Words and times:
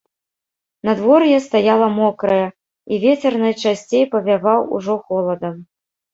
Надвор'е 0.87 1.35
стаяла 1.47 1.89
мокрае, 1.99 2.47
і 2.91 2.99
вецер 3.05 3.33
найчасцей 3.45 4.03
павяваў 4.17 4.59
ужо 4.81 4.93
холадам. 5.05 5.55